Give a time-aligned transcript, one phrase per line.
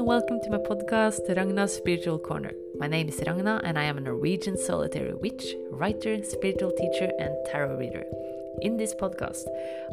[0.00, 2.52] and welcome to my podcast, Ragna's Spiritual Corner.
[2.78, 7.36] My name is Ragna, and I am a Norwegian solitary witch, writer, spiritual teacher, and
[7.52, 8.04] tarot reader.
[8.62, 9.44] In this podcast,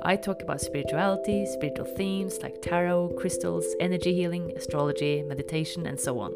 [0.03, 6.21] I talk about spirituality, spiritual themes like tarot, crystals, energy healing, astrology, meditation, and so
[6.21, 6.33] on.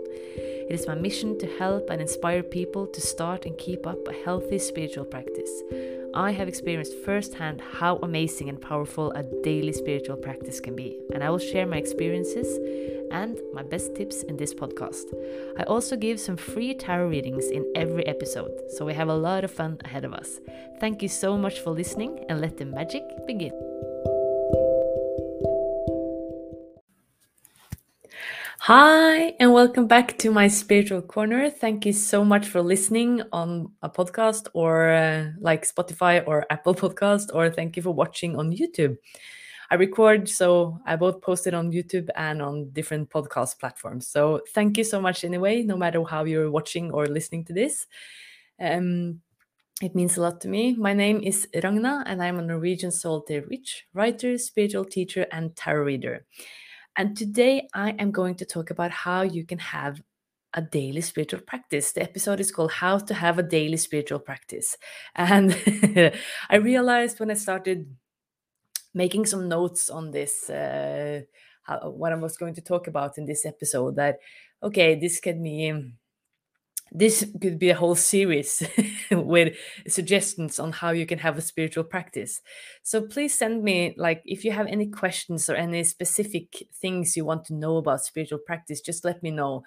[0.71, 4.13] It is my mission to help and inspire people to start and keep up a
[4.13, 5.51] healthy spiritual practice.
[6.13, 11.25] I have experienced firsthand how amazing and powerful a daily spiritual practice can be, and
[11.25, 12.47] I will share my experiences
[13.11, 15.13] and my best tips in this podcast.
[15.59, 19.43] I also give some free tarot readings in every episode, so we have a lot
[19.43, 20.39] of fun ahead of us.
[20.79, 23.70] Thank you so much for listening, and let the magic begin.
[28.65, 31.49] Hi, and welcome back to my spiritual corner.
[31.49, 36.75] Thank you so much for listening on a podcast or uh, like Spotify or Apple
[36.75, 38.99] Podcast, or thank you for watching on YouTube.
[39.71, 44.05] I record, so I both post it on YouTube and on different podcast platforms.
[44.05, 47.87] So thank you so much anyway, no matter how you're watching or listening to this.
[48.59, 49.21] Um,
[49.81, 50.75] it means a lot to me.
[50.75, 55.83] My name is Ragna, and I'm a Norwegian solitary witch, writer, spiritual teacher, and tarot
[55.83, 56.27] reader.
[56.97, 60.01] And today I am going to talk about how you can have
[60.53, 61.93] a daily spiritual practice.
[61.93, 64.75] The episode is called How to Have a Daily Spiritual Practice.
[65.15, 65.57] And
[66.49, 67.95] I realized when I started
[68.93, 71.21] making some notes on this, uh,
[71.63, 74.19] how, what I was going to talk about in this episode, that
[74.61, 75.73] okay, this can be
[76.91, 78.61] this could be a whole series
[79.11, 79.55] with
[79.87, 82.41] suggestions on how you can have a spiritual practice.
[82.83, 87.23] So please send me like if you have any questions or any specific things you
[87.23, 89.63] want to know about spiritual practice, just let me know.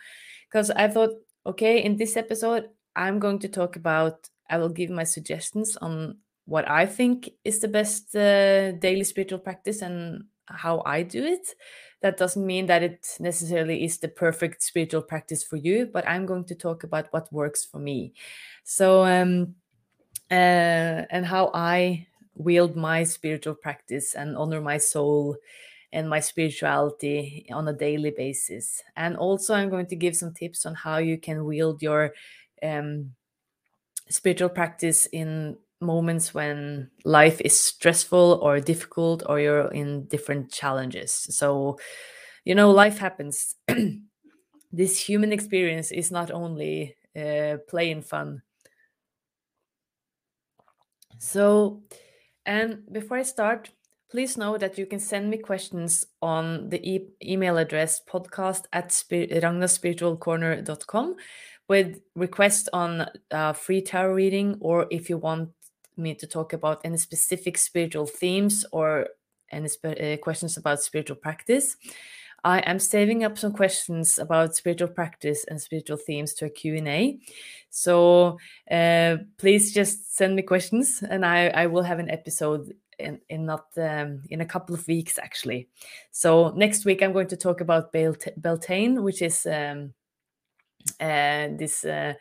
[0.50, 1.12] Because I thought,
[1.46, 6.18] okay, in this episode, I'm going to talk about, I will give my suggestions on
[6.44, 11.54] what I think is the best uh, daily spiritual practice and how I do it.
[12.00, 16.26] That doesn't mean that it necessarily is the perfect spiritual practice for you but i'm
[16.26, 18.12] going to talk about what works for me.
[18.64, 19.54] So um
[20.30, 25.36] uh, and how i wield my spiritual practice and honor my soul
[25.92, 28.82] and my spirituality on a daily basis.
[28.96, 32.12] And also i'm going to give some tips on how you can wield your
[32.62, 33.14] um,
[34.08, 41.12] spiritual practice in moments when life is stressful or difficult or you're in different challenges.
[41.12, 41.78] So,
[42.44, 43.54] you know, life happens.
[44.72, 48.42] this human experience is not only uh, play and fun.
[51.18, 51.82] So,
[52.44, 53.70] and before I start,
[54.10, 58.92] please know that you can send me questions on the e- email address podcast at
[58.92, 59.26] spir-
[61.68, 65.50] with requests on uh, free tarot reading or if you want
[65.96, 69.08] me to talk about any specific spiritual themes or
[69.50, 71.76] any uh, questions about spiritual practice.
[72.44, 77.18] I am saving up some questions about spiritual practice and spiritual themes to a Q&A.
[77.70, 78.38] So
[78.70, 83.46] uh, please just send me questions and I, I will have an episode in, in
[83.46, 85.68] not um, in a couple of weeks actually.
[86.10, 89.94] So next week I'm going to talk about Belt Beltane, which is um,
[91.00, 92.12] uh, this uh,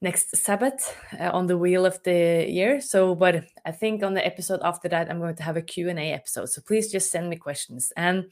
[0.00, 2.80] next Sabbath uh, on the wheel of the year.
[2.80, 6.12] So, but I think on the episode after that, I'm going to have a Q&A
[6.12, 6.50] episode.
[6.50, 7.92] So please just send me questions.
[7.96, 8.30] And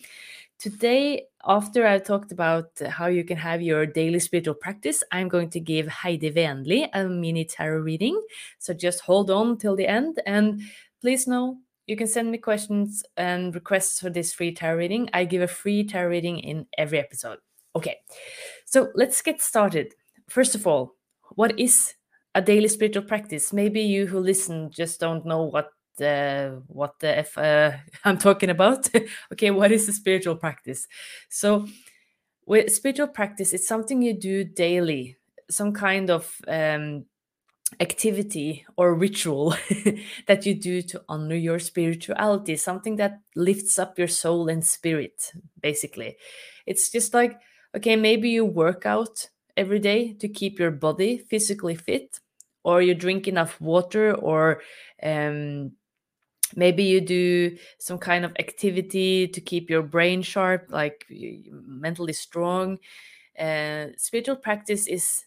[0.58, 5.50] today, after I talked about how you can have your daily spiritual practice, I'm going
[5.50, 8.20] to give Heidi Venli a mini tarot reading.
[8.58, 10.20] So just hold on till the end.
[10.26, 10.62] And
[11.00, 15.10] please know you can send me questions and requests for this free tarot reading.
[15.12, 17.38] I give a free tarot reading in every episode.
[17.74, 17.96] Okay,
[18.66, 19.94] so let's get started.
[20.28, 20.94] First of all,
[21.34, 21.94] what is
[22.34, 23.52] a daily spiritual practice?
[23.52, 27.72] Maybe you who listen just don't know what the what the f uh,
[28.04, 28.88] I'm talking about.
[29.32, 30.86] okay, what is a spiritual practice?
[31.28, 31.66] So,
[32.46, 35.16] with spiritual practice, it's something you do daily,
[35.50, 37.04] some kind of um,
[37.80, 39.54] activity or ritual
[40.26, 45.32] that you do to honor your spirituality, something that lifts up your soul and spirit.
[45.60, 46.16] Basically,
[46.66, 47.38] it's just like
[47.74, 52.20] okay, maybe you work out every day to keep your body physically fit
[52.64, 54.62] or you drink enough water or
[55.02, 55.72] um,
[56.56, 61.06] maybe you do some kind of activity to keep your brain sharp like
[61.50, 62.78] mentally strong.
[63.38, 65.24] Uh, spiritual practice is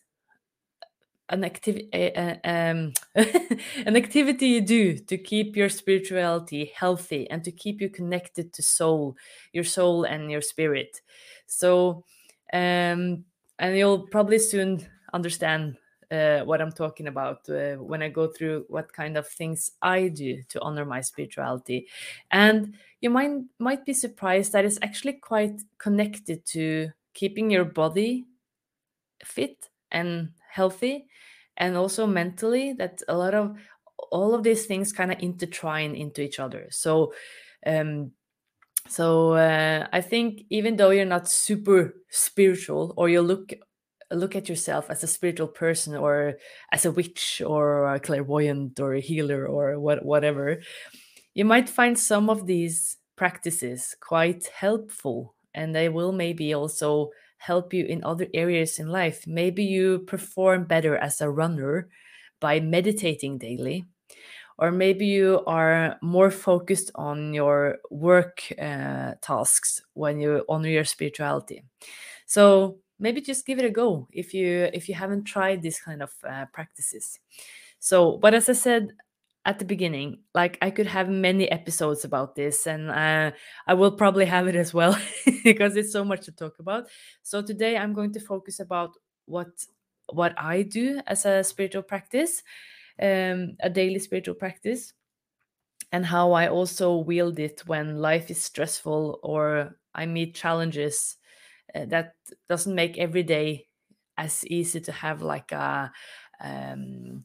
[1.29, 7.51] an activity uh, um, an activity you do to keep your spirituality healthy and to
[7.51, 9.17] keep you connected to soul
[9.51, 11.01] your soul and your spirit.
[11.47, 12.03] So
[12.53, 13.25] um
[13.59, 15.77] and you'll probably soon understand
[16.11, 20.07] uh, what I'm talking about uh, when I go through what kind of things I
[20.09, 21.87] do to honor my spirituality.
[22.31, 28.25] And you might might be surprised that it's actually quite connected to keeping your body
[29.23, 31.07] fit and healthy
[31.57, 33.57] and also mentally that a lot of
[34.11, 37.13] all of these things kind of intertwine into each other so
[37.65, 38.11] um
[38.87, 43.53] so uh, i think even though you're not super spiritual or you look
[44.11, 46.35] look at yourself as a spiritual person or
[46.71, 50.61] as a witch or a clairvoyant or a healer or what, whatever
[51.33, 57.73] you might find some of these practices quite helpful and they will maybe also help
[57.73, 59.25] you in other areas in life.
[59.27, 61.89] Maybe you perform better as a runner
[62.41, 63.85] by meditating daily
[64.57, 70.85] or maybe you are more focused on your work uh, tasks when you honor your
[70.85, 71.63] spirituality.
[72.25, 76.01] So maybe just give it a go if you if you haven't tried these kind
[76.01, 77.19] of uh, practices.
[77.79, 78.89] So but as i said
[79.45, 83.31] at the beginning like i could have many episodes about this and uh,
[83.67, 84.97] i will probably have it as well
[85.43, 86.85] because it's so much to talk about.
[87.23, 88.91] So today i'm going to focus about
[89.25, 89.49] what
[90.13, 92.43] what i do as a spiritual practice
[93.01, 94.93] um, a daily spiritual practice
[95.91, 101.17] and how i also wield it when life is stressful or i meet challenges
[101.75, 102.15] uh, that
[102.49, 103.67] doesn't make every day
[104.17, 105.91] as easy to have like a
[106.41, 107.23] um,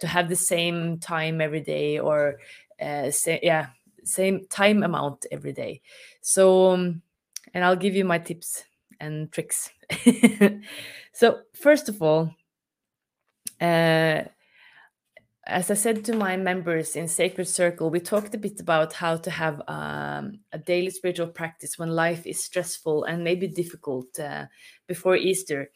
[0.00, 2.38] to have the same time every day or
[2.80, 3.68] uh, say, yeah
[4.04, 5.82] same time amount every day.
[6.22, 7.02] So um,
[7.54, 8.64] and i'll give you my tips
[9.00, 9.70] and tricks.
[11.12, 12.34] So first of all
[13.60, 14.24] uh,
[15.48, 19.16] as I said to my members in Sacred Circle, we talked a bit about how
[19.16, 24.44] to have um, a daily spiritual practice when life is stressful and maybe difficult uh,
[24.86, 25.70] before Easter.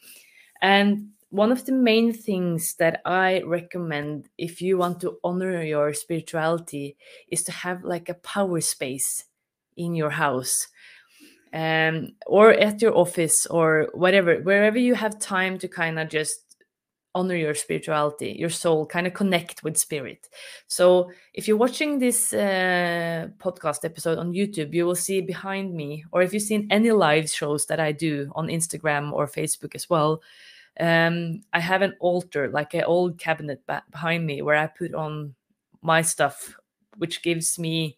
[0.61, 5.91] And one of the main things that I recommend if you want to honor your
[5.93, 6.95] spirituality
[7.27, 9.25] is to have like a power space
[9.75, 10.67] in your house
[11.51, 16.52] um, or at your office or whatever, wherever you have time to kind of just
[17.15, 20.29] honor your spirituality, your soul, kind of connect with spirit.
[20.67, 26.05] So if you're watching this uh, podcast episode on YouTube, you will see behind me,
[26.11, 29.89] or if you've seen any live shows that I do on Instagram or Facebook as
[29.89, 30.21] well,
[30.79, 33.61] um, I have an altar, like an old cabinet
[33.91, 35.35] behind me, where I put on
[35.81, 36.55] my stuff,
[36.97, 37.97] which gives me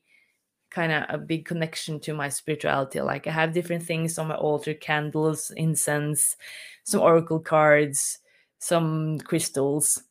[0.72, 3.00] kind of a big connection to my spirituality.
[3.00, 6.36] Like I have different things on my altar candles, incense,
[6.84, 8.20] some oracle cards
[8.66, 10.02] some crystals.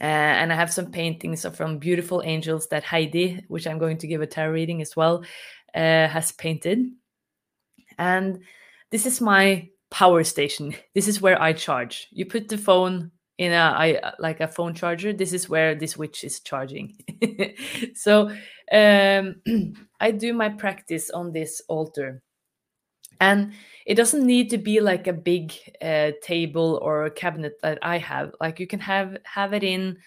[0.00, 4.06] Uh, and I have some paintings from beautiful angels that Heidi, which I'm going to
[4.06, 5.24] give a tarot reading as well,
[5.74, 6.86] uh, has painted.
[7.98, 8.40] And
[8.90, 10.74] this is my power station.
[10.94, 12.08] This is where I charge.
[12.10, 15.12] You put the phone in a I like a phone charger.
[15.12, 16.96] This is where this witch is charging.
[17.94, 18.30] so
[18.72, 19.42] um,
[20.00, 22.22] I do my practice on this altar
[23.20, 23.52] and
[23.86, 27.98] it doesn't need to be like a big uh, table or a cabinet that i
[27.98, 28.32] have.
[28.40, 29.98] Like you can have have it in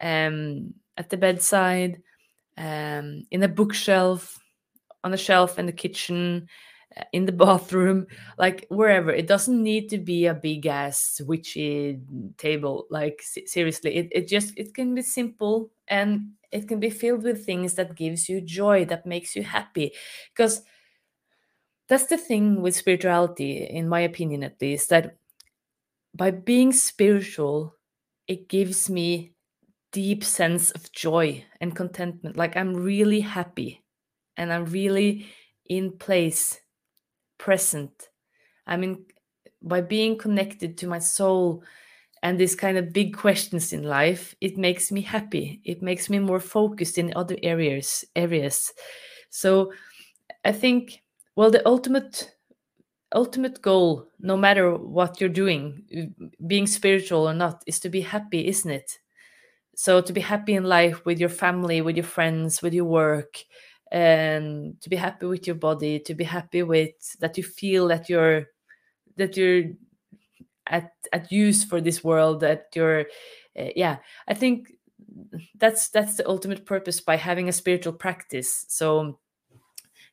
[0.00, 2.02] um, at the bedside
[2.56, 4.38] um, in a bookshelf
[5.04, 6.48] on a shelf in the kitchen
[6.96, 8.06] uh, in the bathroom
[8.38, 9.10] like wherever.
[9.10, 12.00] It doesn't need to be a big ass witchy
[12.36, 12.86] table.
[12.90, 17.44] Like seriously it, it just it can be simple and it can be filled with
[17.44, 19.92] things that gives you joy that makes you happy.
[20.34, 20.62] Because
[21.88, 25.16] that's the thing with spirituality, in my opinion at least, that
[26.14, 27.74] by being spiritual,
[28.26, 29.32] it gives me
[29.92, 32.36] deep sense of joy and contentment.
[32.36, 33.82] Like I'm really happy
[34.36, 35.26] and I'm really
[35.66, 36.60] in place,
[37.38, 38.08] present.
[38.66, 39.06] I mean,
[39.62, 41.62] by being connected to my soul
[42.22, 45.60] and these kind of big questions in life, it makes me happy.
[45.64, 48.04] It makes me more focused in other areas.
[48.14, 48.72] Areas.
[49.30, 49.72] So
[50.44, 51.00] I think
[51.38, 52.34] well the ultimate
[53.14, 55.64] ultimate goal no matter what you're doing
[56.46, 58.98] being spiritual or not is to be happy isn't it?
[59.76, 63.38] So to be happy in life with your family with your friends with your work
[63.92, 68.08] and to be happy with your body to be happy with that you feel that
[68.08, 68.46] you're
[69.16, 69.64] that you're
[70.66, 73.06] at at use for this world that you're
[73.58, 73.98] uh, yeah.
[74.26, 74.72] I think
[75.56, 78.66] that's that's the ultimate purpose by having a spiritual practice.
[78.68, 79.18] So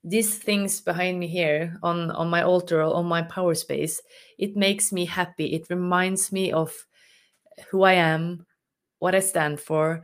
[0.05, 4.01] these things behind me here on on my altar or on my power space
[4.37, 5.53] it makes me happy.
[5.53, 6.71] It reminds me of
[7.69, 8.45] who i am
[8.99, 10.03] what i stand for.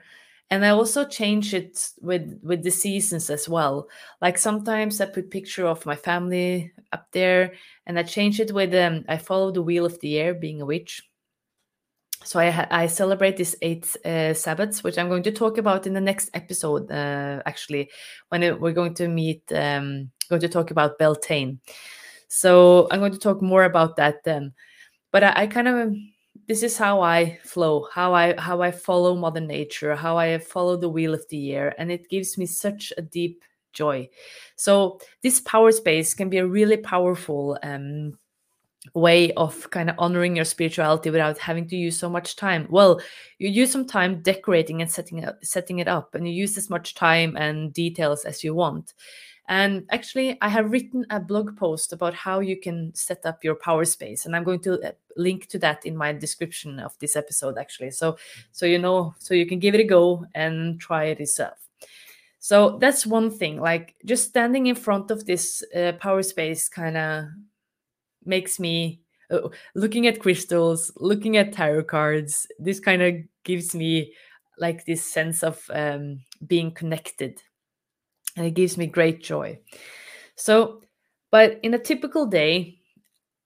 [0.52, 3.88] And i also change it with with the seasons as well.
[4.22, 7.54] Like sometimes i put picture of my family up there
[7.86, 10.66] and i change it with um i follow the wheel of the year being a
[10.66, 11.04] witch
[12.24, 15.94] so I, I celebrate these eight uh, Sabbats, which I'm going to talk about in
[15.94, 16.92] the next episode.
[16.92, 17.90] Uh, actually,
[18.30, 21.60] when we're going to meet, um, going to talk about Beltane.
[22.28, 24.54] So I'm going to talk more about that then.
[25.12, 25.94] But I, I kind of
[26.48, 30.78] this is how I flow, how I how I follow Mother Nature, how I follow
[30.78, 34.10] the wheel of the year, and it gives me such a deep joy.
[34.56, 38.18] So this power space can be a really powerful um,
[38.94, 42.68] way of kind of honoring your spirituality without having to use so much time.
[42.70, 43.00] Well,
[43.38, 46.70] you use some time decorating and setting it setting it up, and you use as
[46.70, 48.94] much time and details as you want.
[49.48, 53.56] And actually, I have written a blog post about how you can set up your
[53.56, 57.16] power space, and I'm going to uh, link to that in my description of this
[57.16, 57.58] episode.
[57.58, 58.18] Actually, so
[58.52, 61.60] so you know, so you can give it a go and try it yourself.
[62.40, 63.62] So that's one thing.
[63.62, 67.26] Like just standing in front of this uh, power space kind of
[68.26, 72.48] makes me uh, looking at crystals, looking at tarot cards.
[72.60, 74.14] This kind of gives me
[74.58, 77.42] like this sense of um, being connected
[78.36, 79.60] and it gives me great joy.
[80.36, 80.82] So,
[81.32, 82.80] but in a typical day,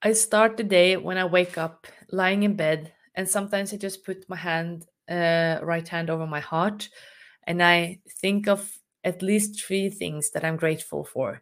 [0.02, 4.06] I start the day when I wake up lying in bed, and sometimes I just
[4.06, 6.90] put my hand, uh, right hand over my heart,
[7.48, 8.72] and I think of
[9.04, 11.42] at least three things that I'm grateful for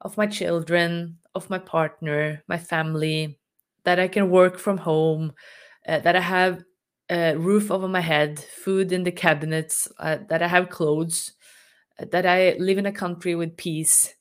[0.00, 3.38] of my children, of my partner, my family,
[3.84, 5.32] that I can work from home,
[5.88, 6.62] uh, that I have
[7.10, 11.32] a roof over my head, food in the cabinets, uh, that I have clothes,
[11.98, 14.14] that I live in a country with peace.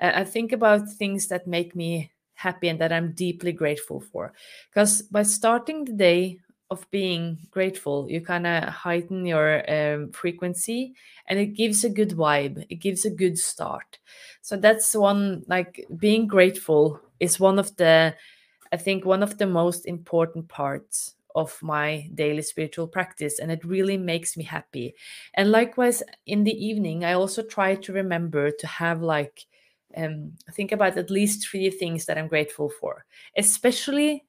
[0.00, 4.32] I think about things that make me happy and that I'm deeply grateful for.
[4.70, 6.38] Because by starting the day
[6.70, 10.94] of being grateful, you kind of heighten your um, frequency
[11.26, 13.98] and it gives a good vibe, it gives a good start.
[14.42, 18.14] So that's one, like being grateful is one of the,
[18.72, 23.64] I think, one of the most important parts of my daily spiritual practice and it
[23.64, 24.94] really makes me happy.
[25.34, 29.46] And likewise in the evening i also try to remember to have like
[29.96, 33.04] um, think about at least three things that i'm grateful for
[33.36, 34.24] especially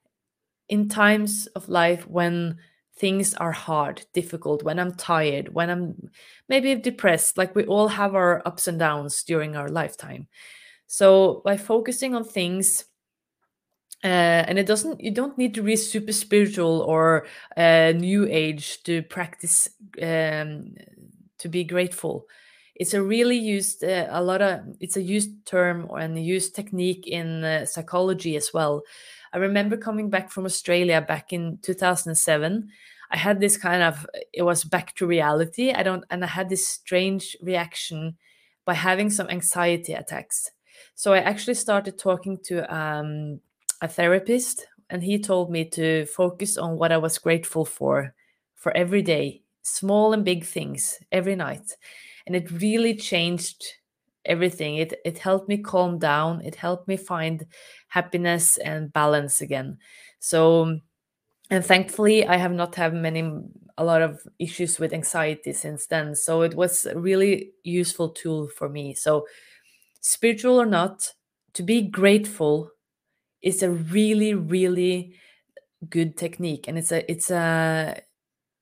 [0.69, 2.57] in times of life when
[2.95, 6.09] things are hard difficult when i'm tired when i'm
[6.49, 10.27] maybe depressed like we all have our ups and downs during our lifetime.
[10.87, 12.85] So by focusing on things
[14.03, 14.07] uh,
[14.47, 19.03] and it doesn't you don't need to be super spiritual or uh, new age to
[19.03, 19.69] practice
[20.01, 20.73] um,
[21.37, 22.25] to be grateful.
[22.75, 27.07] It's a really used uh, a lot of it's a used term and used technique
[27.07, 28.83] in uh, psychology as well
[29.33, 32.69] i remember coming back from australia back in 2007
[33.11, 35.71] i had this kind of it was back to reality.
[35.71, 38.17] I don't and i had this strange reaction
[38.65, 40.51] by having some anxiety attacks.
[40.95, 43.39] So i actually started talking to um,
[43.81, 48.13] a therapist and he told me to focus on what I was grateful for
[48.55, 51.77] for every day, small and big things every night.
[52.25, 53.63] And it really changed
[54.29, 54.77] everything.
[54.77, 57.45] It it helped me calm down, it helped me find
[57.89, 59.79] happiness and balance again.
[60.19, 60.79] So
[61.51, 63.31] and thankfully I have not had many
[63.77, 66.15] a lot of issues with anxiety since then.
[66.15, 68.93] So it was a really useful tool for me.
[68.93, 69.25] So
[70.01, 71.13] spiritual or not,
[71.53, 72.71] to be grateful
[73.41, 75.15] is a really really
[75.89, 78.01] good technique and it's a it's a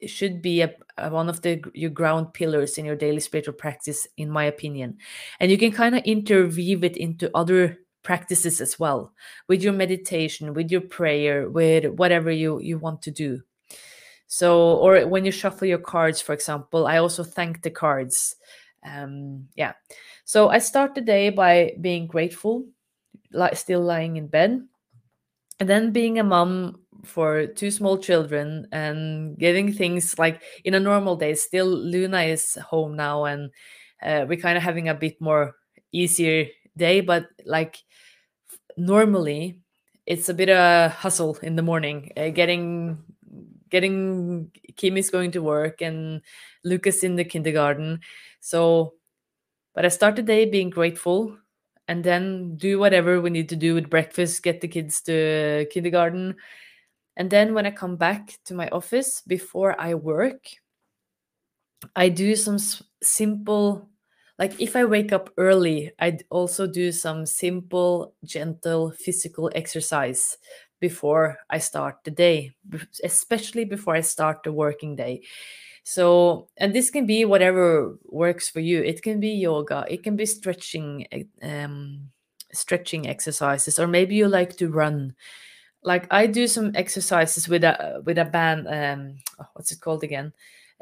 [0.06, 4.08] should be a, a, one of the your ground pillars in your daily spiritual practice
[4.18, 4.98] in my opinion.
[5.40, 9.12] And you can kind of interweave it into other practices as well
[9.50, 13.42] with your meditation with your prayer with whatever you you want to do.
[14.28, 18.36] So or when you shuffle your cards for example i also thank the cards.
[18.86, 19.74] Um yeah.
[20.26, 22.66] So i start the day by being grateful
[23.32, 24.64] like still lying in bed
[25.60, 30.80] and then being a mom for two small children and getting things like in a
[30.80, 33.52] normal day still luna is home now and
[34.04, 35.56] uh, we're kind of having a bit more
[35.92, 37.84] easier day but like
[38.78, 39.60] normally
[40.06, 42.98] it's a bit of a hustle in the morning uh, getting
[43.70, 46.22] getting Kimi's going to work and
[46.64, 48.00] Lucas in the kindergarten
[48.40, 48.94] so
[49.74, 51.38] but I start the day being grateful
[51.88, 56.36] and then do whatever we need to do with breakfast, get the kids to kindergarten.
[57.18, 60.46] And then when I come back to my office before I work,
[61.96, 62.60] I do some
[63.02, 63.90] simple,
[64.38, 70.38] like if I wake up early, I'd also do some simple, gentle physical exercise
[70.80, 72.54] before I start the day,
[73.04, 75.24] especially before I start the working day.
[75.84, 78.84] So, and this can be whatever works for you.
[78.84, 82.10] It can be yoga, it can be stretching, eh, um,
[82.54, 85.16] stretching exercises, or maybe you like to run.
[85.88, 88.68] Like I do some exercises with a with a band.
[88.68, 90.34] Um, oh, what's it called again?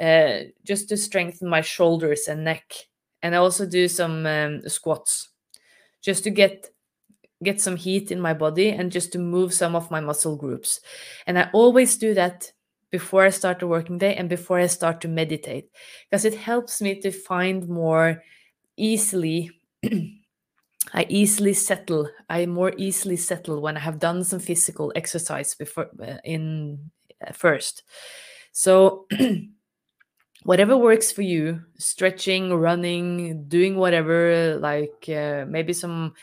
[0.01, 2.74] Uh, just to strengthen my shoulders and neck,
[3.21, 5.29] and I also do some um, squats,
[6.01, 6.71] just to get
[7.43, 10.79] get some heat in my body and just to move some of my muscle groups.
[11.27, 12.51] And I always do that
[12.89, 15.69] before I start the working day and before I start to meditate
[16.09, 18.24] because it helps me to find more
[18.77, 19.51] easily
[20.94, 22.10] I easily settle.
[22.30, 26.92] I more easily settle when I have done some physical exercise before uh, in
[27.25, 27.84] uh, first.
[28.51, 29.08] So
[30.44, 36.13] whatever works for you, stretching, running, doing whatever, like uh, maybe some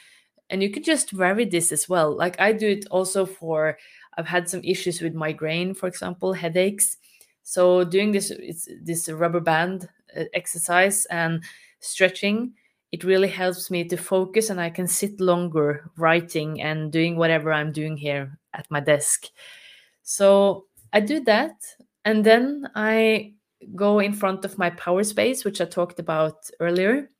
[0.51, 2.17] and you could just vary this as well.
[2.17, 3.79] Like I do it also for
[4.19, 6.99] I've had some issues with migraine, for example, headaches.
[7.43, 11.43] So doing this it's this rubber band uh, exercise and
[11.81, 12.55] stretching
[12.93, 17.51] it really helps me to focus and I can sit longer writing and doing whatever
[17.51, 19.29] I'm doing here at my desk.
[20.03, 21.55] So I do that
[22.05, 23.33] and then I
[23.75, 27.11] go in front of my power space, which I talked about earlier.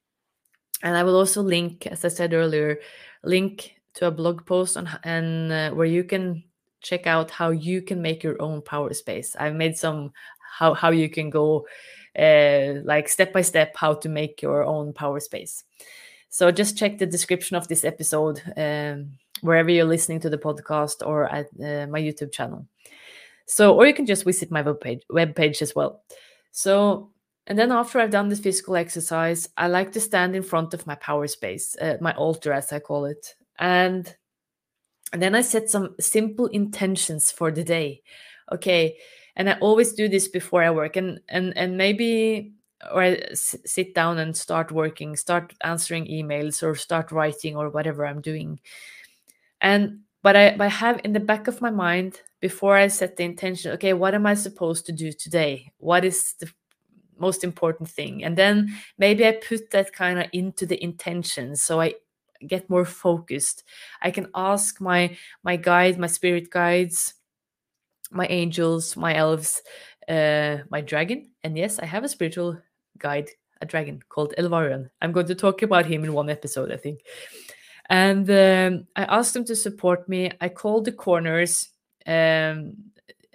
[0.83, 2.79] And I will also link, as I said earlier,
[3.25, 6.43] link to a blog post on and uh, where you can
[6.83, 9.37] check out how you can make your own power space.
[9.39, 10.13] I've made some
[10.59, 11.67] how how you can go
[12.17, 15.65] like step by step how to make your own power space.
[16.29, 21.07] So just check the description of this episode um, wherever you're listening to the podcast
[21.07, 22.67] or at uh, my YouTube channel.
[23.47, 26.03] So, or you can just visit my webpage, webpage as well.
[26.53, 27.11] So,
[27.47, 30.87] and then after I've done this physical exercise, I like to stand in front of
[30.87, 34.15] my power space, uh, my altar as I call it, and
[35.13, 38.03] and then I set some simple intentions for the day.
[38.51, 38.97] Okay,
[39.37, 42.53] and i always do this before i work and and and maybe
[42.91, 48.07] or I sit down and start working start answering emails or start writing or whatever
[48.07, 48.61] i'm doing.
[49.61, 53.17] And but i but i have in the back of my mind before i set
[53.17, 55.73] the intention okay what am i supposed to do today?
[55.79, 56.51] What is the
[57.19, 58.25] most important thing?
[58.25, 61.95] And then maybe i put that kind of into the intention so i
[62.49, 63.63] get more focused.
[64.01, 67.15] I can ask my my guide my spirit guides
[68.13, 69.63] my angels, my elves,
[70.09, 71.31] uh, my dragon.
[71.43, 72.59] And yes, I have a spiritual
[72.99, 74.91] guide, a dragon called Elvarion.
[75.01, 77.01] I'm going to talk about him in one episode, I think.
[77.89, 80.31] And um, I asked them to support me.
[80.41, 81.69] I called the corners,
[82.07, 82.75] um,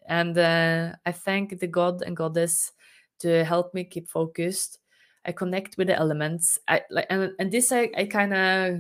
[0.08, 2.72] and uh, I thank the god and goddess
[3.20, 4.80] to help me keep focused.
[5.26, 6.58] I connect with the elements.
[6.68, 8.80] I like, and, and this I, I kind of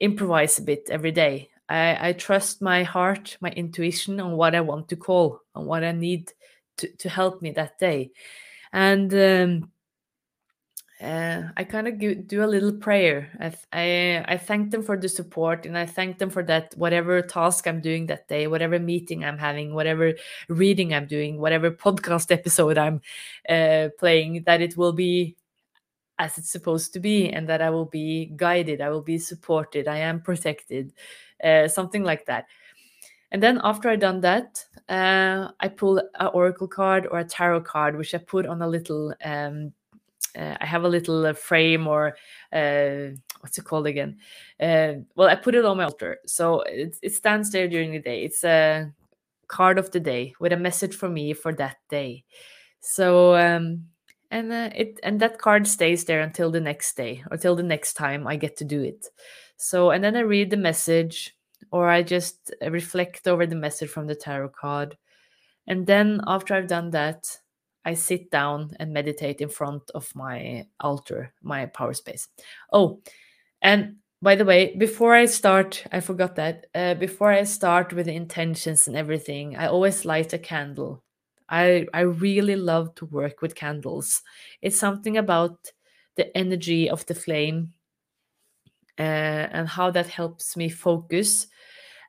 [0.00, 1.50] improvise a bit every day.
[1.68, 5.84] I, I trust my heart, my intuition on what I want to call, on what
[5.84, 6.32] I need
[6.78, 8.10] to, to help me that day.
[8.72, 9.70] And um,
[11.00, 13.30] uh, I kind of do a little prayer.
[13.38, 17.20] I, I, I thank them for the support, and I thank them for that whatever
[17.20, 20.14] task I'm doing that day, whatever meeting I'm having, whatever
[20.48, 23.02] reading I'm doing, whatever podcast episode I'm
[23.48, 25.36] uh, playing, that it will be
[26.18, 29.86] as it's supposed to be, and that I will be guided, I will be supported,
[29.86, 30.94] I am protected,
[31.42, 32.46] uh, something like that.
[33.32, 37.62] And then after I done that, uh, I pull an oracle card or a tarot
[37.62, 39.14] card, which I put on a little.
[39.24, 39.72] Um,
[40.38, 42.16] uh, I have a little uh, frame or
[42.52, 44.18] uh, what's it called again?
[44.60, 48.00] Uh, well, I put it on my altar, so it, it stands there during the
[48.00, 48.22] day.
[48.22, 48.92] It's a
[49.48, 52.24] card of the day with a message for me for that day.
[52.80, 53.86] So um,
[54.30, 57.62] and uh, it and that card stays there until the next day or till the
[57.62, 59.06] next time I get to do it.
[59.56, 61.36] So, and then I read the message
[61.70, 64.96] or I just reflect over the message from the tarot card.
[65.66, 67.38] And then after I've done that,
[67.84, 72.28] I sit down and meditate in front of my altar, my power space.
[72.72, 73.00] Oh,
[73.62, 76.66] and by the way, before I start, I forgot that.
[76.74, 81.02] Uh, before I start with the intentions and everything, I always light a candle.
[81.48, 84.22] I I really love to work with candles.
[84.62, 85.70] It's something about
[86.16, 87.74] the energy of the flame
[88.98, 89.02] uh,
[89.52, 91.46] and how that helps me focus.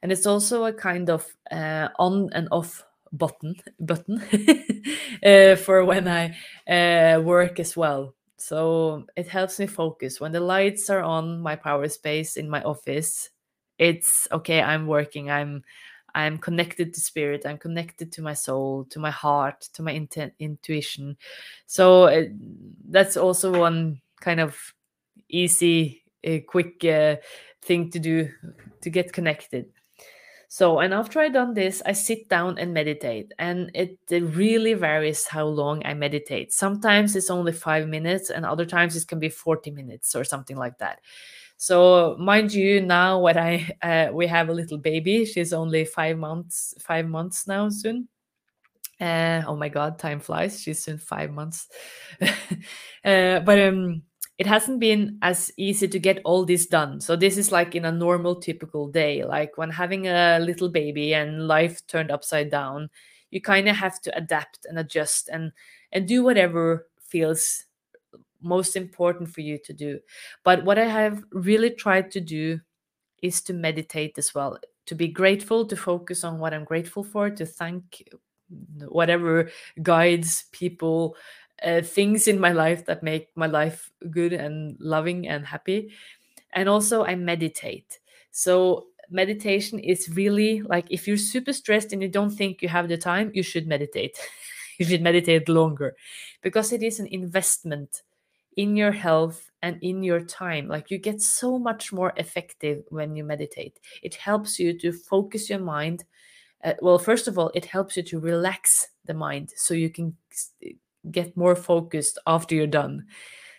[0.02, 4.22] And it's also a kind of uh, on and off button button
[5.26, 6.36] uh, for when I
[6.68, 8.14] uh, work as well.
[8.38, 10.22] So it helps me focus.
[10.22, 13.30] When the lights are on my power space in my office,
[13.80, 14.62] it's okay.
[14.62, 15.32] I'm working.
[15.32, 15.64] I'm
[16.14, 17.46] I'm connected to spirit.
[17.46, 21.18] I'm connected to my soul, to my heart, to my intent, intuition.
[21.66, 22.32] So it,
[22.90, 24.58] that's also one kind of
[25.30, 27.18] easy a quick uh,
[27.62, 28.30] thing to do
[28.82, 29.68] to get connected.
[30.50, 34.74] So, and after I done this, I sit down and meditate, and it, it, really
[34.76, 36.54] varies how long I meditate.
[36.54, 40.56] Sometimes it's only five minutes, and other times it can be forty minutes or something
[40.56, 41.02] like that.
[41.58, 46.18] So, mind you, now when I uh, we have a little baby, she's only five
[46.18, 48.08] months, five months now soon.
[49.00, 50.62] Uh, oh my God, time flies.
[50.62, 51.68] She's in five months.
[52.22, 54.02] uh, but um,
[54.38, 57.02] it hasn't been as easy to get all this done.
[57.02, 61.14] So this is like in a normal typical day, like when having a little baby
[61.14, 62.90] and life turned upside down,
[63.32, 65.52] you kind of have to adapt and adjust and
[65.92, 67.66] and do whatever feels
[68.42, 70.00] most important for you to do.
[70.44, 72.60] But what I have really tried to do
[73.24, 77.30] is to meditate as well, to be grateful, to focus on what I'm grateful for,
[77.30, 78.04] to thank
[78.88, 79.50] whatever
[79.82, 81.16] guides, people,
[81.64, 85.92] uh, things in my life that make my life good and loving and happy.
[86.54, 88.00] And also, I meditate.
[88.32, 92.88] So, meditation is really like if you're super stressed and you don't think you have
[92.90, 94.18] the time, you should meditate.
[94.78, 95.96] you should meditate longer
[96.42, 98.04] because it is an investment
[98.56, 100.68] in your health and in your time.
[100.68, 103.80] Like you get so much more effective when you meditate.
[104.02, 106.04] It helps you to focus your mind.
[106.64, 110.16] Uh, well, first of all, it helps you to relax the mind so you can
[111.12, 113.06] get more focused after you're done.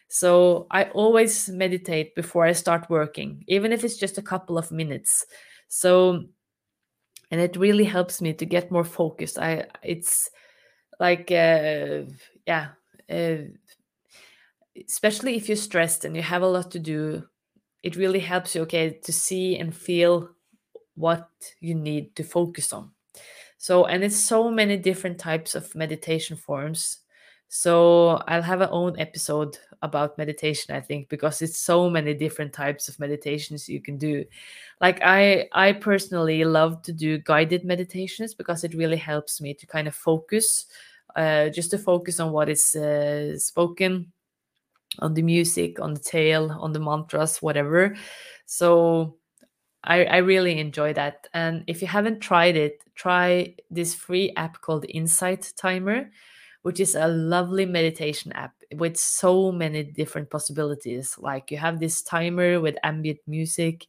[0.08, 4.72] So I always meditate before I start working, even if it's just a couple of
[4.72, 5.26] minutes.
[5.68, 6.24] So
[7.30, 9.38] and it really helps me to get more focused.
[9.38, 10.30] I it's
[10.98, 12.04] like uh,
[12.46, 12.68] yeah,
[13.10, 13.36] uh,
[14.86, 17.24] especially if you're stressed and you have a lot to do,
[17.82, 20.30] it really helps you, okay, to see and feel
[20.94, 21.28] what
[21.60, 22.90] you need to focus on.
[23.56, 26.98] So, and it's so many different types of meditation forms.
[27.48, 32.52] So, I'll have an own episode about meditation, I think, because it's so many different
[32.52, 34.24] types of meditations you can do.
[34.80, 39.66] Like I I personally love to do guided meditations because it really helps me to
[39.66, 40.66] kind of focus
[41.16, 44.12] uh, just to focus on what is uh, spoken
[45.00, 47.94] on the music, on the tale, on the mantras, whatever.
[48.46, 49.16] So
[49.84, 51.28] I, I really enjoy that.
[51.34, 56.10] And if you haven't tried it, try this free app called Insight Timer,
[56.62, 61.16] which is a lovely meditation app with so many different possibilities.
[61.18, 63.86] Like you have this timer with ambient music,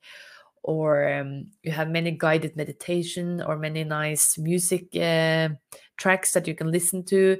[0.63, 5.49] or um, you have many guided meditation or many nice music uh,
[5.97, 7.37] tracks that you can listen to.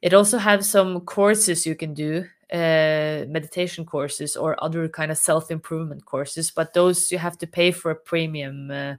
[0.00, 5.18] It also has some courses you can do uh, meditation courses or other kind of
[5.18, 8.94] self improvement courses, but those you have to pay for a premium, uh,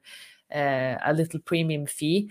[0.56, 2.30] uh, a little premium fee.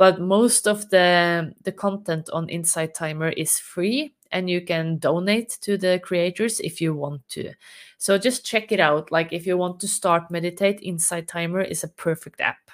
[0.00, 5.58] But most of the the content on Insight Timer is free, and you can donate
[5.60, 7.52] to the creators if you want to.
[7.98, 9.12] So just check it out.
[9.12, 12.70] Like if you want to start meditate, Insight Timer is a perfect app.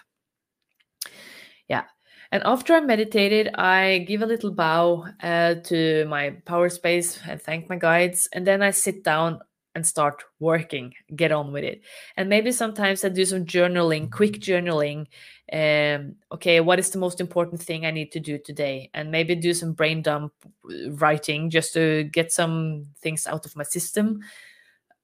[1.69, 1.87] Yeah.
[2.31, 7.43] And after I meditated, I give a little bow uh, to my power space and
[7.43, 8.29] thank my guides.
[8.33, 9.41] And then I sit down
[9.77, 11.83] and start working, get on with it.
[12.17, 15.07] And maybe sometimes I do some journaling, quick journaling.
[15.53, 18.91] Um, okay, what is the most important thing I need to do today?
[18.95, 20.33] And maybe do some brain dump
[20.65, 24.21] uh, writing just to get some things out of my system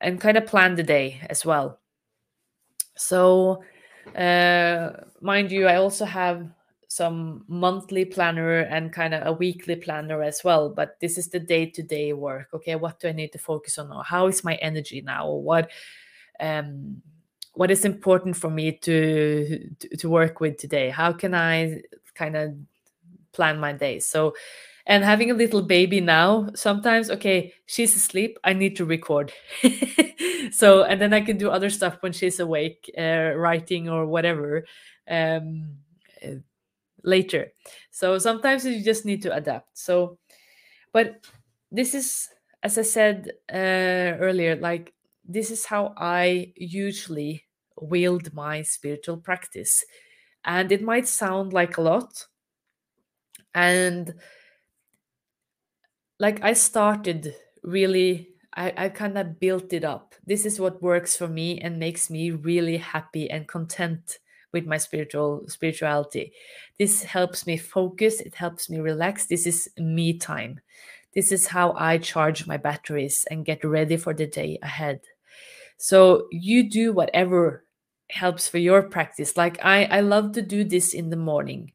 [0.00, 1.78] and kind of plan the day as well.
[2.96, 3.62] So,
[4.16, 6.48] uh, mind you, I also have
[6.92, 11.40] some monthly planner and kind of a weekly planner as well but this is the
[11.40, 12.74] day-to-day work okay?
[12.74, 13.90] What do i need to focus on?
[13.90, 15.26] Or how is my energy now?
[15.26, 15.70] Or what
[16.38, 17.00] um
[17.54, 20.90] what is important for me to to work with today?
[20.90, 21.80] How can i
[22.14, 22.52] kind of
[23.32, 23.98] plan my day?
[23.98, 24.34] So
[24.86, 29.32] and having a little baby now sometimes okay she's asleep i need to record.
[30.50, 34.66] So and then i can do other stuff when she's awake uh, writing or whatever
[35.08, 35.81] um
[37.04, 37.52] later.
[37.90, 39.78] So sometimes you just need to adapt.
[39.78, 40.18] So,
[40.92, 41.26] but
[41.70, 42.28] this is,
[42.62, 47.44] as I said uh, earlier, like this is how I usually
[47.80, 49.84] wield my spiritual practice.
[50.44, 52.26] And it might sound like a lot.
[53.54, 54.14] And
[56.18, 60.14] like I started really, I, I kind of built it up.
[60.24, 64.18] This is what works for me and makes me really happy and content
[64.52, 66.32] with my spiritual spirituality.
[66.78, 69.26] This helps me focus, it helps me relax.
[69.26, 70.60] This is me time.
[71.14, 75.00] This is how I charge my batteries and get ready for the day ahead.
[75.76, 77.64] So you do whatever
[78.10, 79.36] helps for your practice.
[79.36, 81.72] Like I I love to do this in the morning.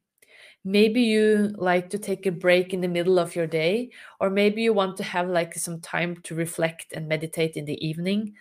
[0.64, 4.62] Maybe you like to take a break in the middle of your day or maybe
[4.64, 8.34] you want to have like some time to reflect and meditate in the evening.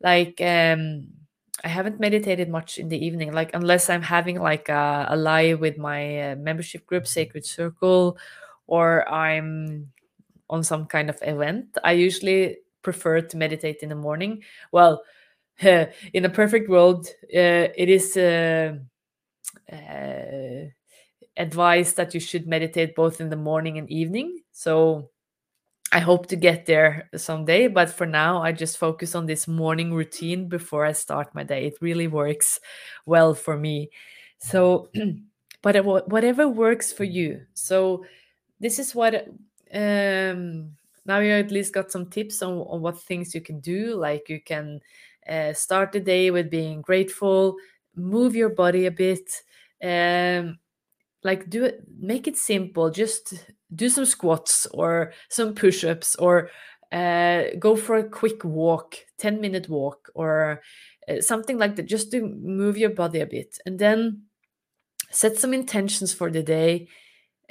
[0.00, 1.08] Like um
[1.64, 5.60] I haven't meditated much in the evening, like unless I'm having like a, a live
[5.60, 8.16] with my uh, membership group, Sacred Circle,
[8.66, 9.92] or I'm
[10.48, 11.76] on some kind of event.
[11.84, 14.42] I usually prefer to meditate in the morning.
[14.72, 15.02] Well,
[15.60, 18.76] in a perfect world, uh, it is uh,
[19.70, 20.68] uh,
[21.36, 24.40] advised that you should meditate both in the morning and evening.
[24.52, 25.10] So
[25.92, 29.92] I hope to get there someday, but for now, I just focus on this morning
[29.92, 31.66] routine before I start my day.
[31.66, 32.60] It really works
[33.06, 33.90] well for me.
[34.38, 34.88] So,
[35.62, 37.42] but whatever works for you.
[37.54, 38.04] So,
[38.60, 39.14] this is what
[39.74, 40.72] um,
[41.06, 43.96] now you at least got some tips on, on what things you can do.
[43.96, 44.80] Like you can
[45.28, 47.56] uh, start the day with being grateful,
[47.96, 49.42] move your body a bit,
[49.82, 50.58] um,
[51.24, 52.90] like do it, make it simple.
[52.90, 53.34] Just
[53.74, 56.50] do some squats or some push-ups or
[56.92, 60.60] uh, go for a quick walk 10 minute walk or
[61.08, 63.58] uh, something like that just to move your body a bit.
[63.64, 64.22] And then
[65.10, 66.88] set some intentions for the day.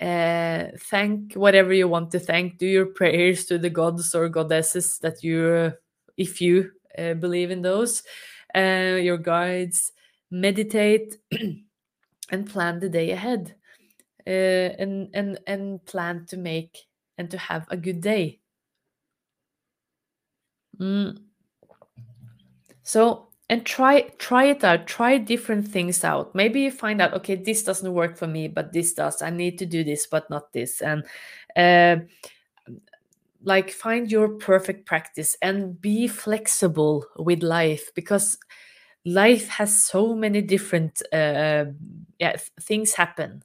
[0.02, 2.58] Uh, thank whatever you want to thank.
[2.58, 5.74] Do your prayers to the gods or goddesses that you
[6.18, 8.04] if you uh, believe in those.
[8.56, 9.92] Uh, your guides.
[10.32, 11.18] Meditate
[12.30, 13.56] and plan the day ahead.
[13.56, 13.59] uh,
[14.30, 16.78] and and and plan to make
[17.18, 18.40] and to have a good day.
[20.80, 21.20] Mm.
[22.84, 24.88] So and try try it out.
[24.88, 26.36] Try different things out.
[26.36, 29.22] Maybe you find out okay this doesn't work for me but this does.
[29.22, 30.82] I need to do this but not this.
[30.82, 31.04] And
[31.56, 32.04] uh,
[33.44, 38.38] like find your perfect practice and be flexible with life because
[39.06, 41.66] life has so many different uh,
[42.20, 43.44] yeah things happen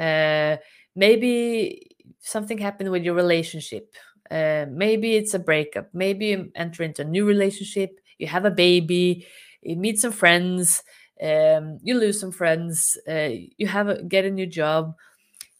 [0.00, 0.56] uh,
[0.96, 3.94] maybe something happened with your relationship.
[4.30, 5.88] Uh, maybe it's a breakup.
[5.92, 8.00] Maybe you enter into a new relationship.
[8.18, 9.26] You have a baby.
[9.62, 10.82] You meet some friends.
[11.22, 12.96] Um, you lose some friends.
[13.08, 14.94] Uh, you have a, get a new job.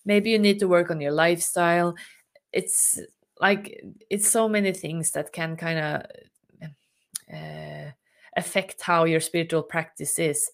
[0.04, 1.94] Maybe you need to work on your lifestyle.
[2.52, 2.98] It's
[3.40, 6.66] like it's so many things that can kind of
[7.32, 7.90] uh,
[8.36, 10.50] affect how your spiritual practice is.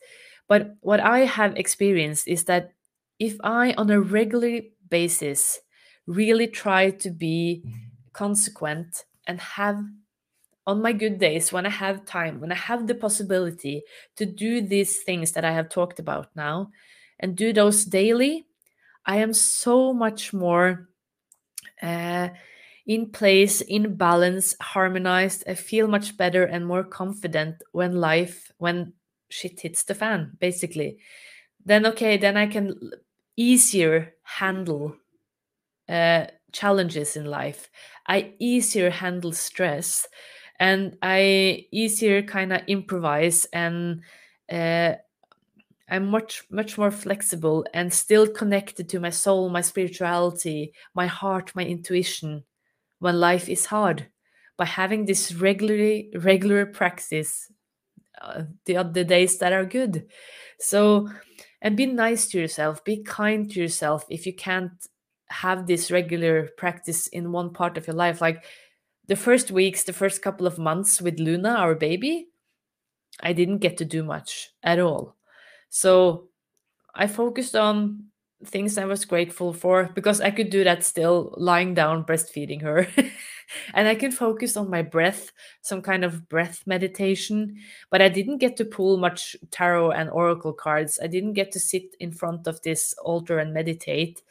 [0.49, 2.73] But what I have experienced is that
[3.19, 5.61] if I, on a regular basis,
[6.07, 7.77] really try to be mm-hmm.
[8.13, 9.83] consequent and have
[10.67, 13.83] on my good days when I have time, when I have the possibility
[14.17, 16.71] to do these things that I have talked about now
[17.21, 18.47] and do those daily,
[19.05, 20.89] I am so much more
[21.81, 22.31] uh,
[22.85, 25.45] in place, in balance, harmonized.
[25.47, 28.93] I feel much better and more confident when life, when
[29.29, 30.99] shit hits the fan, basically.
[31.65, 32.93] Then, okay, then I can
[33.37, 34.97] easier handle
[35.89, 37.71] uh, challenges in life.
[38.09, 40.07] I easier handle stress,
[40.59, 44.03] and I easier kind of improvise, and
[44.51, 44.95] uh,
[45.89, 51.53] I'm much much more flexible and still connected to my soul, my spirituality, my heart,
[51.55, 52.45] my intuition
[53.01, 54.09] when life is hard.
[54.59, 57.51] By having this regularly regular practice,
[58.21, 60.09] uh, the the days that are good,
[60.61, 61.09] so
[61.63, 64.87] and be nice to yourself be kind to yourself if you can't
[65.29, 68.21] have this regular practice in one part of your life.
[68.21, 68.45] Like
[69.09, 72.29] the first weeks the first couple of months with luna our baby
[73.21, 75.17] i didn't get to do much at all.
[75.69, 76.29] So
[76.95, 78.07] i focused on
[78.45, 82.87] things i was grateful for because i could do that still lying down breastfeeding her
[83.75, 87.57] and I can focus on my breath, some kind of breath meditation.
[87.91, 90.99] But I didn't get to pull much tarot and oracle cards.
[91.03, 94.23] I didn't get to sit in front of this altar and meditate.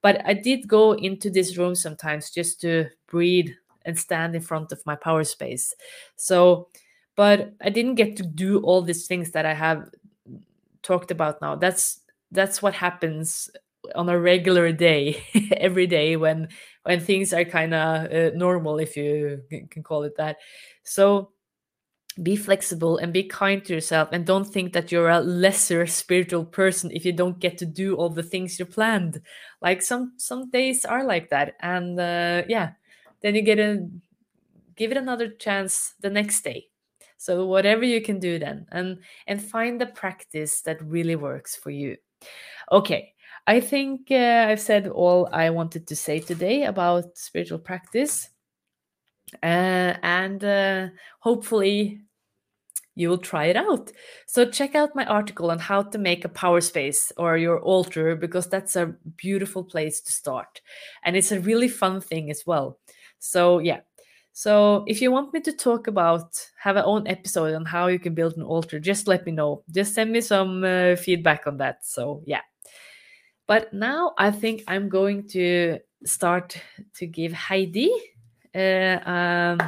[0.00, 3.50] But I did go into this room sometimes just to breathe
[3.84, 5.74] and stand in front of my power space.
[6.16, 6.68] So,
[7.14, 9.88] but I didn't get to do all these things that I have
[10.82, 11.54] talked about now.
[11.56, 12.00] That's
[12.32, 13.50] that's what happens
[13.94, 15.22] on a regular day
[15.56, 16.48] every day when
[16.84, 20.38] when things are kind of uh, normal if you can call it that.
[20.82, 21.30] So
[22.22, 26.44] be flexible and be kind to yourself and don't think that you're a lesser spiritual
[26.44, 29.20] person if you don't get to do all the things you planned.
[29.60, 32.72] Like some some days are like that and uh, yeah
[33.22, 33.88] then you get a
[34.76, 36.68] give it another chance the next day.
[37.16, 41.70] So whatever you can do then and and find the practice that really works for
[41.70, 41.96] you
[42.70, 43.12] okay
[43.46, 48.28] I think uh, I've said all I wanted to say today about spiritual practice.
[49.42, 50.88] Uh, and uh,
[51.20, 52.02] hopefully
[52.94, 53.90] you will try it out.
[54.26, 58.14] So check out my article on how to make a power space or your altar
[58.14, 60.60] because that's a beautiful place to start.
[61.02, 62.78] And it's a really fun thing as well.
[63.18, 63.80] So yeah.
[64.32, 67.98] So if you want me to talk about have an own episode on how you
[67.98, 69.62] can build an altar, just let me know.
[69.70, 71.84] Just send me some uh, feedback on that.
[71.84, 72.40] So yeah.
[73.46, 76.56] But now I think I'm going to start
[76.94, 77.92] to give Heidi
[78.54, 79.58] uh, um,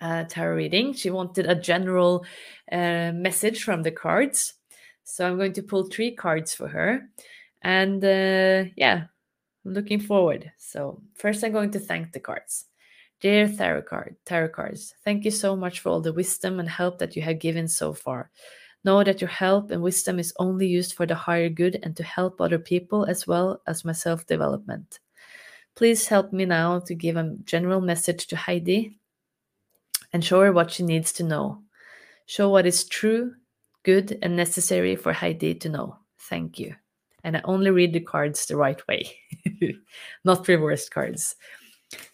[0.00, 0.92] a tarot reading.
[0.92, 2.26] She wanted a general
[2.70, 4.54] uh, message from the cards.
[5.04, 7.08] So I'm going to pull three cards for her.
[7.62, 9.04] And uh, yeah,
[9.64, 10.52] I'm looking forward.
[10.58, 12.66] So, first, I'm going to thank the cards.
[13.20, 16.98] Dear Tarot card, Tarot cards, thank you so much for all the wisdom and help
[16.98, 18.30] that you have given so far.
[18.84, 22.04] Know that your help and wisdom is only used for the higher good and to
[22.04, 25.00] help other people as well as my self development.
[25.74, 28.96] Please help me now to give a general message to Heidi
[30.12, 31.62] and show her what she needs to know.
[32.26, 33.34] Show what is true,
[33.82, 35.96] good, and necessary for Heidi to know.
[36.20, 36.76] Thank you.
[37.24, 39.10] And I only read the cards the right way,
[40.24, 41.34] not reversed cards.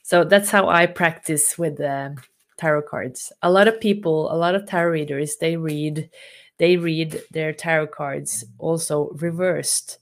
[0.03, 2.17] So that's how I practice with the
[2.57, 3.33] tarot cards.
[3.43, 6.11] A lot of people, a lot of tarot readers, they read
[6.59, 9.99] they read their tarot cards also reversed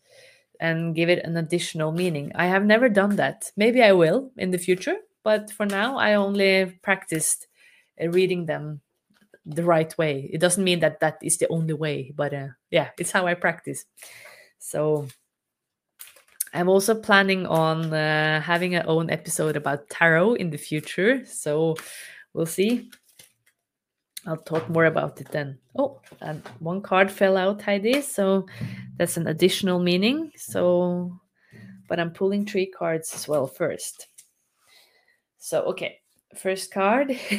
[0.61, 2.33] and give it an additional meaning.
[2.35, 3.51] I have never done that.
[3.57, 7.47] Maybe I will in the future, but for now I only practiced
[8.03, 8.83] uh, reading them
[9.47, 10.31] the right way.
[10.33, 13.35] It doesn't mean that that is the only way, but uh, yeah, it's how I
[13.35, 13.85] practice.
[14.59, 15.09] So
[16.55, 21.25] I'm also planning on uh, having an own episode about tarot in the future.
[21.25, 21.77] So
[22.35, 22.91] we'll see.
[24.27, 25.59] I'll talk more about it then.
[25.77, 28.03] Oh, and one card fell out, Heidi.
[28.03, 28.47] So
[28.97, 30.31] that's an additional meaning.
[30.37, 31.19] So,
[31.89, 34.07] but I'm pulling three cards as well first.
[35.39, 35.99] So, okay,
[36.37, 37.11] first card.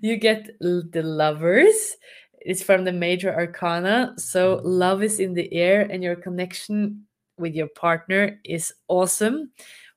[0.00, 1.96] you get the lovers.
[2.40, 4.14] It's from the major arcana.
[4.16, 7.06] So, love is in the air, and your connection
[7.40, 9.50] with your partner is awesome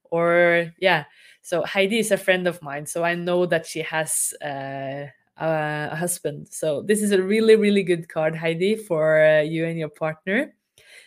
[0.04, 1.06] or yeah.
[1.42, 5.96] So heidi is a friend of mine so i know that she has uh, a
[5.96, 6.48] husband.
[6.50, 10.54] So this is a really really good card heidi for uh, you and your partner.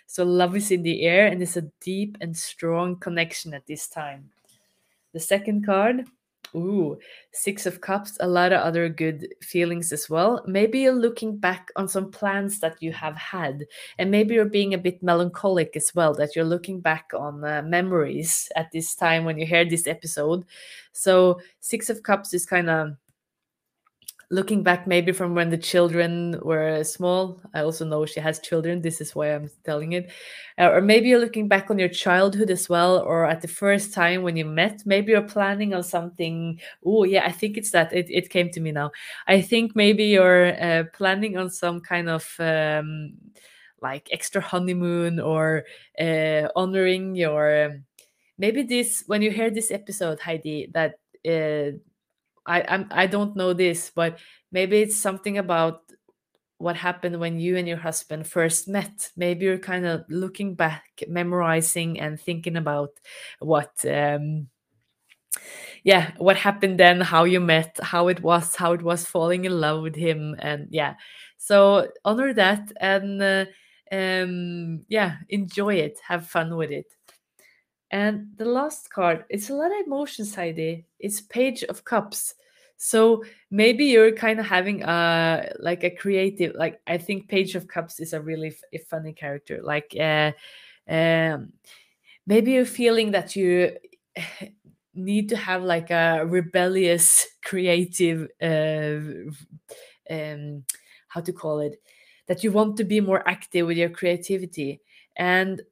[0.07, 3.89] So love is in the air and it's a deep and strong connection at this
[3.89, 4.31] time.
[5.13, 6.07] The second card
[6.57, 6.97] Ooh,
[7.33, 10.43] Six of Cups, a lot of other good feelings as well.
[10.47, 13.67] Maybe you're looking back on some plans that you have had,
[13.99, 17.63] and maybe you're being a bit melancholic as well, that you're looking back on uh,
[17.63, 20.45] memories at this time when you hear this episode.
[20.93, 22.97] So, Six of Cups is kind of
[24.31, 28.81] looking back maybe from when the children were small i also know she has children
[28.83, 30.11] this is why i'm telling it
[30.59, 33.95] uh, or maybe you're looking back on your childhood as well or at the first
[33.95, 36.61] time when you met maybe you're planning on something.
[36.85, 38.91] Oh yeah i think it's that it, it came to me now.
[39.29, 43.15] I think maybe you're uh, planning on some kind of um,
[43.81, 45.65] like extra honeymoon or
[46.01, 47.81] uh, honoring your
[48.39, 51.77] maybe this when you hear this episode heidi that uh,
[52.47, 54.19] I I'm, I don't know this, but
[54.53, 55.83] maybe it's something about
[56.59, 59.11] what happened when you and your husband first met.
[59.17, 62.91] Maybe you're kind of looking back, memorizing, and thinking about
[63.41, 63.73] what.
[63.85, 64.49] Um,
[65.85, 69.61] yeah what happened then how you met how it was how it was falling in
[69.61, 70.95] love with him and yeah
[71.39, 73.45] so honor that and uh,
[73.93, 76.87] um yeah enjoy it have fun with it
[77.97, 80.85] and the last card, it's a lot of emotions, Heidi.
[80.99, 82.35] It's Page of Cups.
[82.77, 87.69] So maybe you're kind of having a like a creative, like I think Page of
[87.69, 88.55] Cups is a really
[88.91, 89.63] funny character.
[89.63, 90.33] Like uh,
[90.87, 91.55] um,
[92.27, 93.79] maybe you're feeling that you
[94.95, 99.01] need to have like a rebellious, creative, uh,
[100.11, 100.65] um,
[101.09, 101.81] how to call it,
[102.27, 104.83] that you want to be more active with your creativity
[105.17, 105.63] and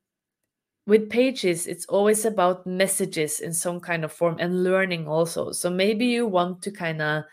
[0.87, 5.53] with pages it's always about messages in some kind of form and learning also.
[5.53, 7.25] So maybe you want to kind of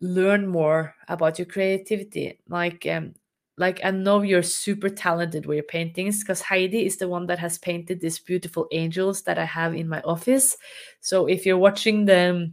[0.00, 3.14] learn more about your creativity like um
[3.56, 7.38] like i know you're super talented with your paintings because heidi is the one that
[7.38, 10.56] has painted these beautiful angels that i have in my office.
[11.00, 12.52] So if you're watching the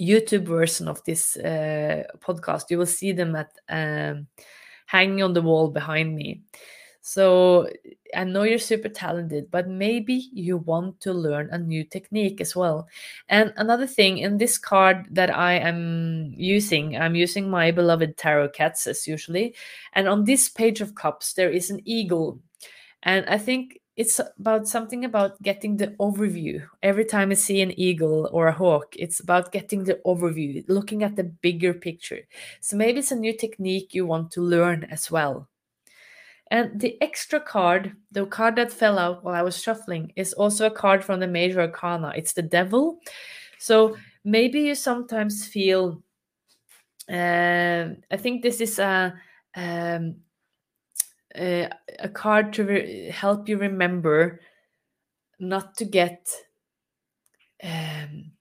[0.00, 4.26] youtube version of this uh, podcast you will see them at um,
[4.86, 6.42] hanging on the wall behind me
[7.06, 7.68] so
[8.16, 12.56] I know you're super talented, but maybe you want to learn a new technique as
[12.56, 12.88] well.
[13.28, 18.48] And another thing in this card that I am using, I'm using my beloved tarot
[18.48, 19.54] cats as usually.
[19.92, 22.40] And on this page of cups, there is an eagle.
[23.04, 26.66] And I think it's about something about getting the overview.
[26.82, 31.04] Every time I see an eagle or a hawk, it's about getting the overview, looking
[31.04, 32.22] at the bigger picture.
[32.60, 35.48] So maybe it's a new technique you want to learn as well.
[36.50, 40.66] And the extra card, the card that fell out while I was shuffling, is also
[40.66, 42.12] a card from the Major Arcana.
[42.14, 43.00] It's the Devil.
[43.58, 46.02] So maybe you sometimes feel.
[47.10, 49.14] Uh, I think this is a
[49.56, 50.16] um,
[51.36, 54.40] a, a card to re- help you remember
[55.38, 56.28] not to get.
[57.62, 58.32] Um,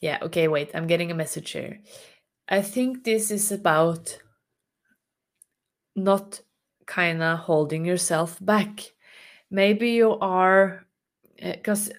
[0.00, 0.18] yeah.
[0.22, 0.48] Okay.
[0.48, 0.70] Wait.
[0.74, 1.80] I'm getting a message here.
[2.48, 4.18] I think this is about
[5.94, 6.40] not
[6.90, 8.80] kind of holding yourself back.
[9.50, 10.84] Maybe you are
[11.40, 11.90] because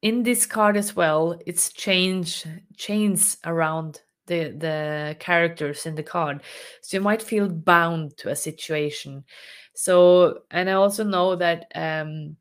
[0.00, 2.44] in this card as well, it's change
[2.76, 6.42] chains around the the characters in the card,
[6.80, 9.24] so you might feel bound to a situation.
[9.74, 12.36] So, and I also know that um,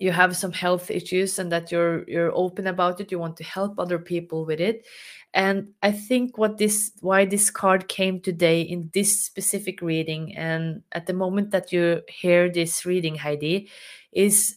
[0.00, 3.12] you have some health issues and that you're you're open about it.
[3.12, 4.86] You want to help other people with it,
[5.34, 10.82] and I think what this why this card came today in this specific reading, and
[10.92, 13.68] at the moment that you hear this reading, Heidi,
[14.10, 14.56] is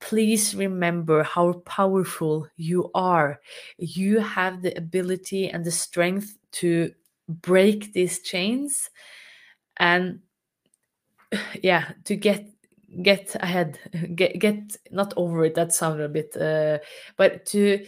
[0.00, 3.40] please remember how powerful you are.
[3.78, 6.92] You have the ability and the strength to
[7.28, 8.88] break these chains
[9.78, 10.20] and
[11.62, 12.46] yeah, to get
[13.02, 13.78] get ahead,
[14.14, 15.54] get get not over it.
[15.54, 16.78] That sounded a bit, uh,
[17.16, 17.84] but to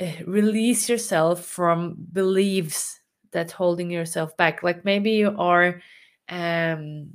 [0.00, 3.00] uh, release yourself from beliefs
[3.32, 4.62] that holding yourself back.
[4.62, 5.80] Like maybe you are
[6.28, 7.10] um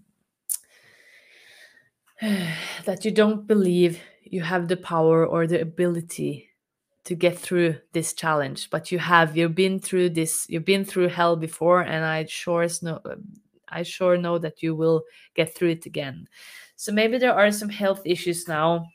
[2.85, 6.47] that you don't believe you have the power or the ability
[7.03, 11.07] to get through this challenge but you have you've been through this you've been through
[11.07, 13.01] hell before and i sure know
[13.69, 16.27] i sure know that you will get through it again
[16.81, 18.87] so maybe there are some health issues now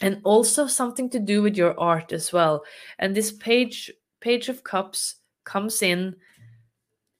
[0.00, 2.64] and also something to do with your art as well.
[2.98, 3.92] And this page
[4.22, 6.16] page of cups comes in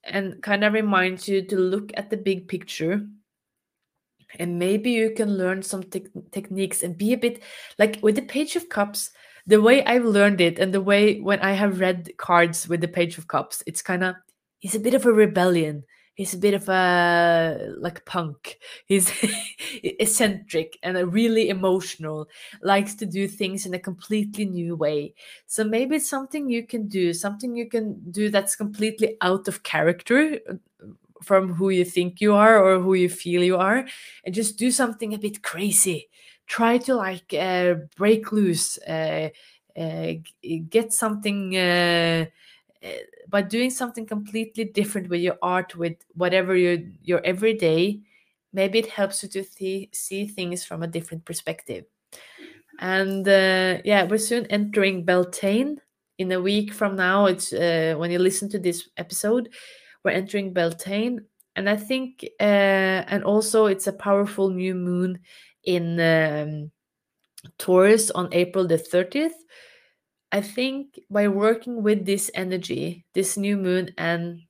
[0.03, 3.05] and kind of reminds you to look at the big picture.
[4.39, 7.43] And maybe you can learn some te- techniques and be a bit
[7.77, 9.11] like with the page of cups
[9.47, 12.87] the way i've learned it and the way when i have read cards with the
[12.87, 14.15] page of cups it's kind of
[14.61, 15.83] it's a bit of a rebellion
[16.15, 18.57] he's a bit of a like punk.
[18.85, 19.11] He's
[19.83, 22.27] eccentric and really emotional
[22.61, 25.13] likes to do things in a completely new way.
[25.47, 29.63] So maybe it's something you can do something you can do that's completely out of
[29.63, 30.39] character
[31.23, 33.85] from who you think you are or who you feel you are
[34.25, 36.09] and just do something a bit crazy.
[36.47, 39.29] Try to like uh, break loose uh,
[39.77, 40.13] uh,
[40.69, 42.25] get something uh, uh,
[43.29, 47.99] by doing something completely different with your art with whatever your your everyday
[48.53, 51.85] maybe it helps you to th- see things from a different perspective.
[52.79, 55.77] And uh, yeah we're soon entering beltane.
[56.17, 59.49] In a week from now it's when you listen to this episode
[60.03, 61.25] we're entering Beltane,
[61.55, 65.19] and I think, uh, and also it's a powerful new moon
[65.63, 66.71] in um,
[67.57, 69.33] Taurus on April the 30th.
[70.31, 74.41] I think by working with this energy, this new moon, and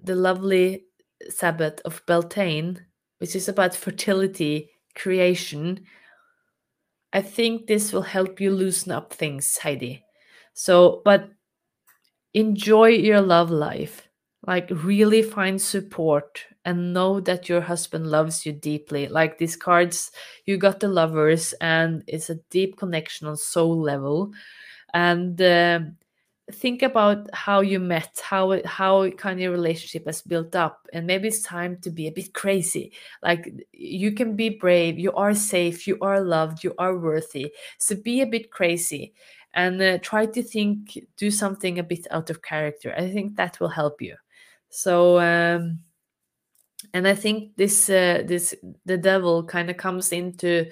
[0.00, 0.84] the lovely
[1.28, 2.84] Sabbath of Beltane,
[3.18, 5.84] which is about fertility, creation,
[7.12, 10.04] I think this will help you loosen up things, Heidi.
[10.52, 11.28] So, but
[12.34, 14.08] enjoy your love life.
[14.46, 19.08] Like really find support and know that your husband loves you deeply.
[19.08, 20.10] Like these cards
[20.44, 24.32] you got the lovers and it's a deep connection on soul level
[24.94, 25.80] and uh,
[26.52, 31.06] think about how you met how how kind of your relationship has built up and
[31.06, 32.92] maybe it's time to be a bit crazy.
[33.22, 37.52] Like you can be brave you are safe you are loved you are worthy.
[37.78, 39.14] So be a bit crazy
[39.54, 42.94] and uh, try to think do something a bit out of character.
[42.96, 44.16] I think that will help you.
[44.70, 45.80] So um
[46.92, 50.70] and i think this uh, this the devil kind of comes in to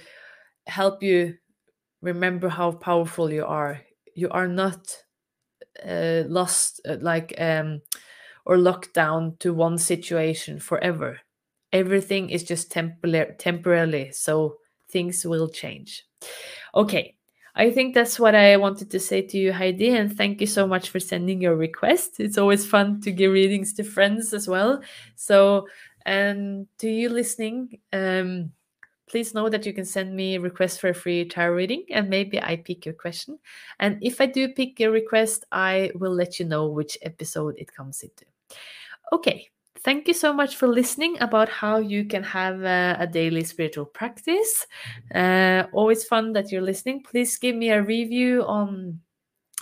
[0.67, 1.35] help you
[2.03, 3.81] remember how powerful you are
[4.15, 4.97] you are not
[5.87, 7.81] uh, lost uh, like um
[8.45, 11.21] or locked down to one situation forever
[11.73, 14.57] everything is just temporary temporarily so
[14.91, 16.05] things will change
[16.75, 17.15] okay
[17.55, 19.91] I think that's what I wanted to say to you, Heidi.
[19.91, 22.19] And thank you so much for sending your request.
[22.19, 24.81] It's always fun to give readings to friends as well.
[25.17, 25.67] So,
[26.07, 28.53] and to you listening, um,
[29.13, 32.09] please know that you can send me a request for a free tarot reading and
[32.09, 33.39] maybe I pick your question.
[33.79, 37.71] And if I do pick your request, I will let you know which episode it
[37.71, 38.25] comes into.
[39.13, 39.49] Okay,
[39.81, 43.85] thank you so much for listening about how you can have a, a daily spiritual
[43.85, 44.67] practice.
[45.15, 47.03] Uh, always fun that you're listening.
[47.03, 48.99] Please give me a review on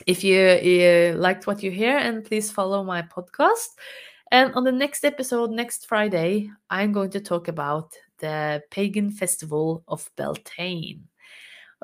[0.06, 3.66] if you, you liked what you hear, and please follow my podcast.
[4.30, 9.82] And on the next episode, next Friday, I'm going to talk about the pagan festival
[9.88, 11.08] of Beltane.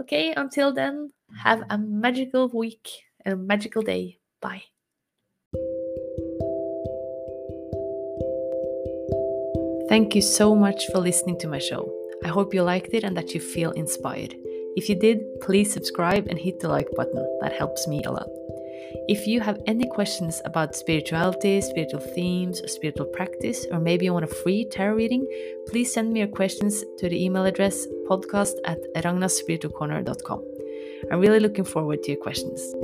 [0.00, 2.88] Okay, until then, have a magical week
[3.24, 4.18] and a magical day.
[4.40, 4.62] Bye.
[9.88, 11.92] Thank you so much for listening to my show.
[12.24, 14.34] I hope you liked it and that you feel inspired.
[14.76, 17.24] If you did, please subscribe and hit the like button.
[17.40, 18.28] That helps me a lot.
[19.08, 24.24] If you have any questions about spirituality, spiritual themes, spiritual practice, or maybe you want
[24.24, 25.26] a free tarot reading,
[25.68, 30.44] please send me your questions to the email address podcast at ragnarspiritualcorner.com.
[31.10, 32.74] I'm really looking forward to your questions.